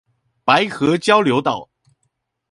[0.43, 1.69] 白河交流道